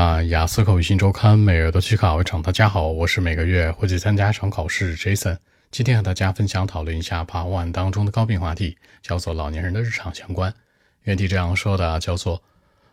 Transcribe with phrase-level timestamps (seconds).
[0.00, 2.40] 那雅思口语新周刊每月都去考一场。
[2.40, 5.36] 大家好，我是每个月会去参加一场考试 Jason。
[5.72, 10.54] 今天和大家分享讨论一下 Part One 当中的高频话题，叫做老年人的日常相关。
[11.02, 12.40] 原题这样说的，叫做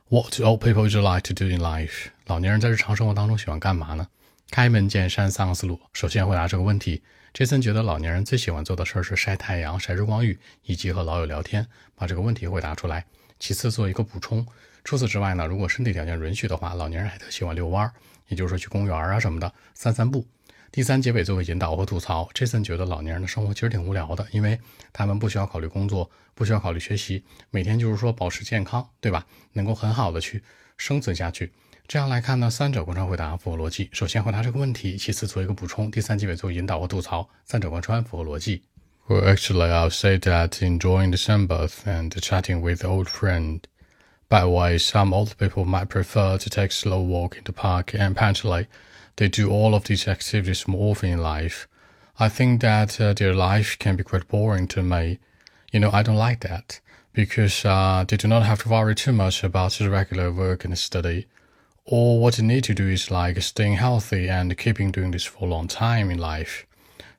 [0.10, 2.08] What do old people would like to do in life？
[2.26, 4.08] 老年人在日常生活当中喜欢干嘛呢？
[4.52, 5.80] 开门见山三个思路。
[5.92, 7.02] 首先回答这个问题
[7.34, 11.68] ，Jason 觉得老年人最喜欢做的事儿是晒太阳、晒日光浴，以及和老友聊天。
[11.96, 13.06] 把这个问题回答出来。
[13.40, 14.46] 其次做一个补充。
[14.84, 17.94] 除此之外呢，如果身体条件允许的话，老年人还特喜欢遛弯儿，
[18.28, 20.26] 也就是说去公园啊什么的散散步。
[20.72, 22.30] 第三结尾做个引导和吐槽。
[22.34, 24.60] Jason 觉得老年人的生活其实挺无聊的，因为
[24.94, 29.26] 他们不需要考虑工作，不需要考虑学习，每天就是说保持健康，对吧？
[29.54, 30.44] 能够很好的去
[30.78, 31.52] 生存下去。
[31.87, 33.89] 这样来看呢，三者贯穿回答符合逻辑。
[33.93, 38.63] 首先回答这个问题，其次做一个补充，第三结尾做引导和吐槽，三者贯穿符合逻辑。
[39.09, 43.63] Well, actually, I'll say that enjoying the sunbath and chatting with old friend.
[44.29, 47.53] By the way, some old people might prefer to take a slow walk in the
[47.53, 48.69] park, and apparently,
[49.17, 51.67] they do all of these activities more often in life.
[52.21, 55.19] I think that uh, their life can be quite boring to me.
[55.73, 56.81] You know, I don't like that
[57.13, 60.79] because uh, they do not have to worry too much about the regular work and
[60.79, 61.27] study.
[61.88, 65.46] All what you need to do is like staying healthy and keeping doing this for
[65.46, 66.64] a long time in life.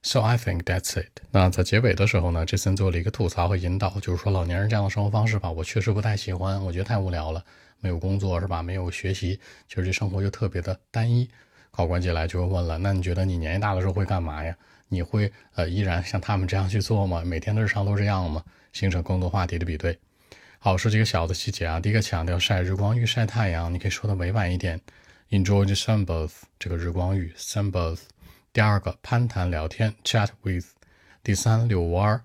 [0.02, 1.20] So I think that's it。
[1.30, 7.44] 那在结尾的时候呢，这森做了一个吐槽和引导，就是说老年人这样的生活方式吧，我确实不太喜欢，我觉得太无聊了，
[7.78, 8.60] 没有工作是吧？
[8.60, 11.30] 没有学习，其实这生活就特别的单一。
[11.70, 14.52] 考官进来就会问了，那你觉得你年纪大的时候会干嘛呀？
[14.88, 17.22] 你会呃依然像他们这样去做吗？
[17.24, 18.42] 每天的日常都这样吗？
[18.72, 19.96] 形成更多话题的比对。
[20.58, 21.78] 好，说几个小的细节啊。
[21.78, 24.80] 第一个强调晒日光浴、晒太阳，你可以说的委婉一点
[25.30, 28.00] ，enjoy the sunbath，这个日光浴，sunbath。
[28.52, 30.64] 第二个攀谈聊天，chat with；
[31.22, 32.22] 第三遛弯儿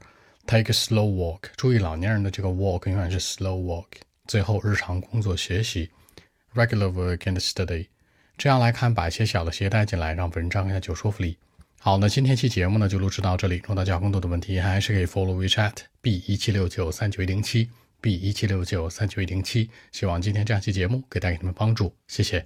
[0.48, 1.42] ，take a slow walk。
[1.56, 3.86] 注意老年人的这个 walk 永远是 slow walk。
[4.28, 5.92] 最后日常工作学习
[6.56, 7.88] ，regular work and study。
[8.38, 11.38] 这样来看，把一些小的鞋带进来，让文章更加有说服力。
[11.80, 13.58] 好，那今天期节目呢就录制到这里。
[13.58, 17.70] 如果大家有更多的问题，还是可以 follow WeChat b 一七六九三九一零七
[18.01, 19.69] b 一七六九三九一零七。
[19.91, 22.45] 希望今天这样期节目可以带给你们帮助，谢谢。